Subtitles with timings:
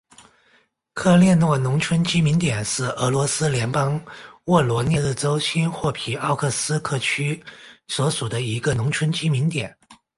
[0.95, 4.03] 科列诺农村居民点是俄罗斯联邦
[4.45, 7.43] 沃罗涅日州新霍皮奥尔斯克区
[7.87, 9.77] 所属的一个农村居民点。